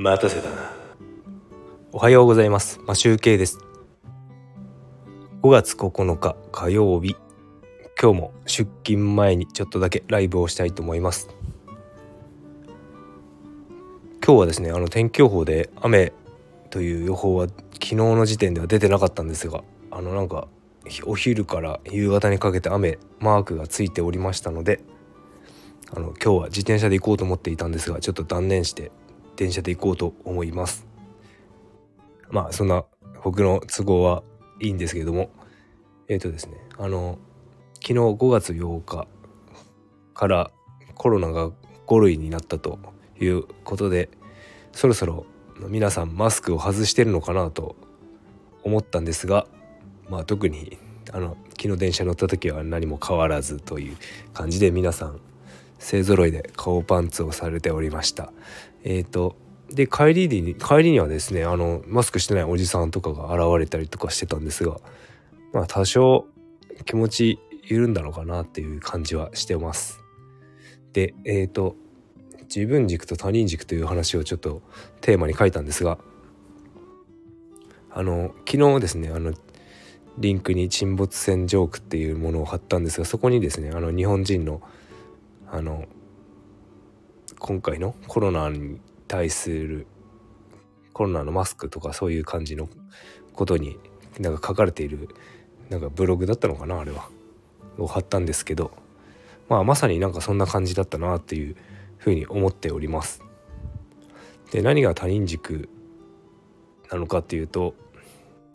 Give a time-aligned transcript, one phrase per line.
[0.00, 0.70] 待たせたな。
[1.90, 2.78] おはようございます。
[2.86, 3.58] マシュウケイです。
[5.42, 7.16] 5月9日火曜日。
[8.00, 11.28] 今日も出勤前にちょっとだけライブをしたいと思います。
[14.24, 16.12] 今日はですね、あの天気予報で雨
[16.70, 20.46] という予報は昨日の時点では出てなかったんですが、あのなんか
[21.06, 24.78] お昼から夕方にかけて雨マークがついておりましたので、
[25.92, 28.92] あの今日は自転車で行こうと思っていたんですが、ちょっと断念して
[29.38, 30.86] 電車で行こうと思います。
[32.28, 32.84] まあそんな
[33.24, 34.22] 僕の都合は
[34.60, 35.30] いいんですけれども。
[36.08, 37.18] えっ、ー、とですねあの
[37.74, 39.06] 昨日5月8日
[40.14, 40.50] から
[40.94, 41.50] コロナが
[41.86, 42.78] 5類になったと
[43.20, 44.08] いうことで
[44.72, 45.26] そろそろ
[45.68, 47.76] 皆さんマスクを外してるのかなと
[48.62, 49.46] 思ったんですが
[50.08, 50.78] まあ特に
[51.12, 53.96] あの昨日電車乗った時は何も変わらずという
[54.32, 55.20] 感じで皆さん
[55.78, 58.32] 勢ぞろいで顔パンツをされておりました。
[58.84, 59.36] えっ、ー、と
[59.70, 64.78] で帰りに帰りにはですねあのマスクしてないおじさんとかが現れたりとかしてたんですが
[65.52, 66.26] まあ多少
[66.84, 70.00] 気持ち緩んだのかなっていう感じはしてます。
[70.92, 71.76] でえっ、ー、と
[72.54, 74.62] 自分軸と他人軸という話をちょっと
[75.02, 75.98] テーマに書いたんですが
[77.90, 79.34] あの昨日ですねあの
[80.16, 84.62] リンクに沈没船ジョークっていうものを貼ったんですがそこにですねあの日本人の
[85.50, 85.86] あの
[87.38, 89.86] 今回のコロナに対する
[90.92, 92.68] コロナのマスクとかそういう感じの
[93.32, 93.78] ことに
[94.18, 95.08] なんか書かれている
[95.70, 97.08] なんかブログだったのかなあれは
[97.78, 98.72] を貼ったんですけど
[99.48, 101.56] まあまさになんかそんな感じだったなっていう
[101.96, 103.22] ふうに思っております。
[104.50, 105.68] で何が他人軸
[106.90, 107.74] なのかっていうと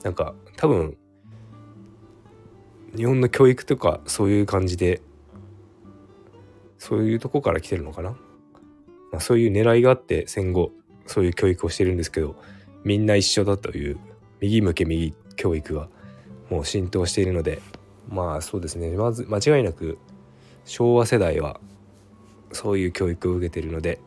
[0.04, 0.98] なんか多分
[2.96, 5.02] 日本の教育とかそういう感じで
[6.84, 8.18] そういうとこから来てるのかな、ま
[9.14, 10.74] あ、そういう狙いがあって戦後
[11.08, 12.36] そういう教育をしてるんですけど
[12.84, 13.98] みんな一緒だという
[14.42, 15.88] 右向け右教育が
[16.50, 17.62] もう浸透しているので
[18.10, 18.90] まあそうですね。
[18.90, 19.98] まず間違いなく
[20.66, 21.62] 昭和世代は
[22.52, 24.02] そういう教育を受けてるので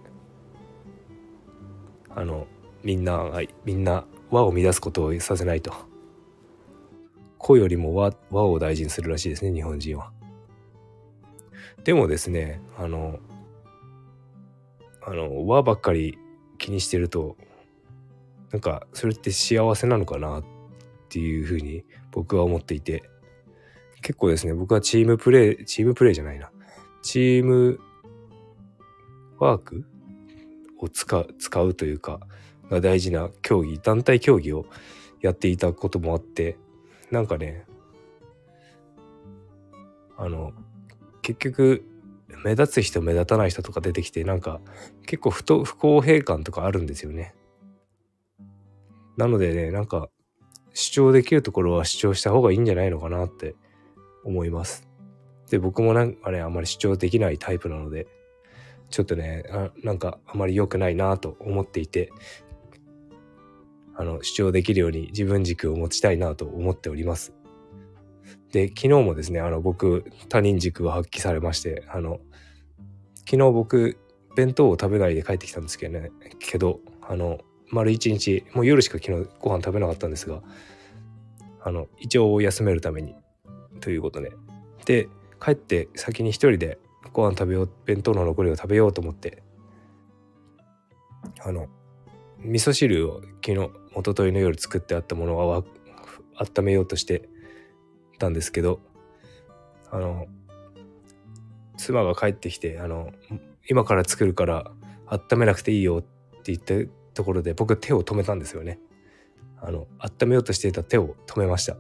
[2.15, 2.47] あの
[2.85, 5.73] みんながみんな和を乱すことをさせないと。
[7.39, 10.16] 子よりも和和を大事にするらしいですね日本人は。
[11.87, 13.21] でもですねあの
[15.03, 16.19] あの和ばっかり
[16.59, 17.37] 気にしてると
[18.51, 20.45] なんかそれって幸せなのかなっ
[21.09, 23.09] ていうふうに僕は思っていて。
[24.03, 26.53] 結構ですね僕はチームプレーチームプレーじゃないな。
[27.03, 27.81] チーム
[29.39, 29.85] ワーク
[30.79, 32.21] を使う使うというか
[32.71, 34.67] が大事な競技団体競技を
[35.23, 36.57] やっていたこともあって
[37.11, 37.65] なんかね
[40.17, 40.53] あの
[41.27, 41.85] 結局
[42.45, 44.61] 目立つ人目立たない人とか出てきてなんか
[45.07, 47.35] 結構不と不公平感とかあるんですよね。
[49.17, 50.09] なのでねなんか
[50.73, 53.57] 主張できるところは主張した方がいいんじゃないのかなって
[54.25, 54.87] 思います。
[55.51, 58.07] で僕もなんかねあんまり主張できないタイプなので
[58.89, 62.13] ちょっとねあなんかあまり良くないなと思っていて
[63.97, 67.33] あの主張できるように自分軸を持ちたいなと思っております。
[68.53, 72.21] で、昨日もですね、あの、僕、他人軸が発揮されまして、あの、
[73.29, 73.99] 昨日僕、
[74.37, 77.39] 弁当を食べないで帰ってきたんですけどね、けど、あの、
[77.71, 80.43] 丸一日、もう夜しか昨日ご飯食べなかったんですが、
[81.63, 83.15] あの、一応休めるために、
[83.81, 84.33] ということで。
[84.85, 85.09] で、
[85.43, 86.79] 帰って先に一人で
[87.13, 89.43] ご飯食べよう、弁当の残りを食べようと思って、
[91.45, 91.67] あの、
[92.39, 93.71] 味噌汁を昨日、一
[94.05, 95.65] 昨日の夜作ってあったものを
[96.37, 97.29] 温めようとして、
[98.19, 98.81] たんですけど
[99.91, 100.27] あの
[101.77, 103.13] 妻が帰ってきてあの
[103.69, 104.71] 今から作るから
[105.07, 106.03] 温めなくていいよっ
[106.43, 108.79] て言ったところで僕手を止めたんですよね。
[109.59, 111.77] あの温めようとしていた手を止めました。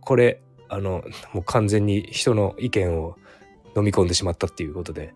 [0.00, 3.16] これあのもう完全に人の意見を
[3.76, 5.14] 飲み込んでしまったっていうことで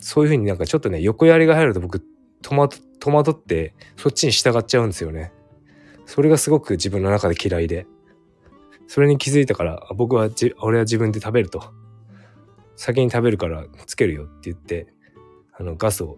[0.00, 2.02] そういうふうになんかちょっとね横やりが入ると僕
[2.42, 5.32] 戸惑ってそっちに従っちゃうんですよね。
[6.08, 7.86] それがすごく自分の中で嫌いで、
[8.86, 11.62] それに気づいたから、僕はじ、俺は自分で食べると。
[12.76, 14.86] 先に食べるからつけるよって言って、
[15.52, 16.16] あの、ガスを、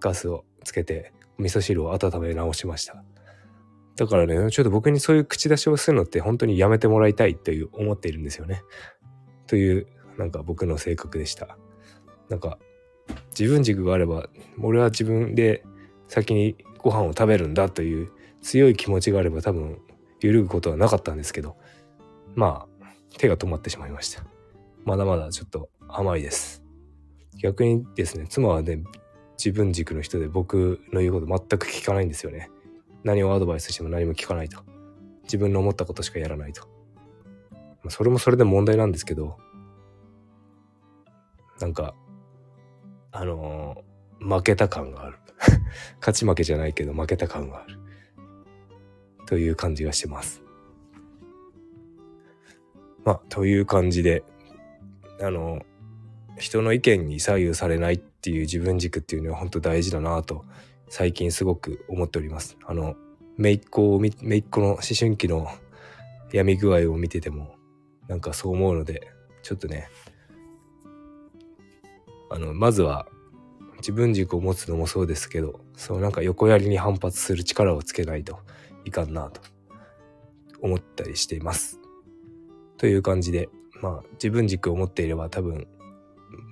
[0.00, 3.04] ガスをつけて、味噌汁を温め直しました。
[3.96, 8.62] だからね、ちょっと僕にそういう口出しをするのって本当にやめてもらいたいという思っているんですよね。
[9.46, 9.86] という、
[10.16, 11.58] なんか僕の性格でした。
[12.30, 12.58] なんか、
[13.38, 15.64] 自分軸があれば、俺は自分で
[16.06, 18.10] 先にご飯を食べるんだという
[18.42, 19.80] 強い気持ちがあれば多分
[20.20, 21.56] 揺るぐことはなかったんですけど
[22.34, 22.86] まあ
[23.18, 24.24] 手が止まってしまいました
[24.84, 26.62] まだまだちょっと甘いです
[27.40, 28.82] 逆にですね妻はね
[29.38, 32.50] 自分軸の人で僕の言うこと全く聞かないんですよね。
[33.04, 34.58] 何をアドバイスしても何も聞かないと。
[35.22, 36.68] 自分の思ったことしかやらないと。
[37.88, 39.36] それもそれで問題なんですけど、
[41.60, 41.94] なんか、
[43.12, 45.18] あのー、負けた感がある。
[46.00, 47.77] 勝ち負けじゃないけど負けた感がある。
[49.28, 50.42] という感じがしてます。
[53.04, 54.24] まあ、という感じで、
[55.20, 55.60] あの、
[56.38, 60.46] 人の意見に左右されないっていう自分軸っていうのは本当大事だなと
[60.88, 62.56] 最近すごく思っております。
[62.64, 62.96] あの、
[63.36, 65.46] 姪っ子を、姪っ子の思春期の
[66.32, 67.56] 闇具合を見てても、
[68.06, 69.90] なんかそう思うので、ちょっとね、
[72.30, 73.06] あの、まずは
[73.76, 78.38] 自分軸を持つのもそうですけど、そうなんか横やりに反発する力をつけないと
[78.88, 79.40] いかんなと
[80.60, 81.80] 思ったりしています。
[82.76, 83.48] という感じで、
[83.82, 85.66] まあ自分軸を持っていれば多分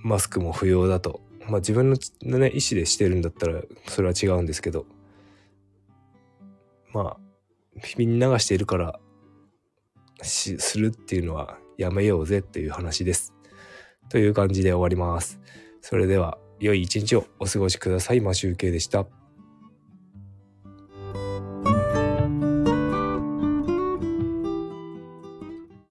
[0.05, 1.21] マスクも不要だと。
[1.49, 1.91] まあ自分
[2.23, 4.87] のね、意思でしてるんだったらそれは違うんですけど、
[6.93, 7.17] まあ
[7.97, 8.99] みんながしているから
[10.23, 13.35] しするっていうのはやめようぜっていう話です。
[14.09, 15.41] という感じで終わります。
[15.81, 18.21] それでは良い一日をお過ごしください。
[18.21, 19.07] マシュウケイでした。